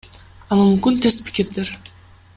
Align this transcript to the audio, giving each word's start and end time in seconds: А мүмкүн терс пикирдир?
А 0.49 0.57
мүмкүн 0.61 0.97
терс 1.05 1.21
пикирдир? 1.27 1.73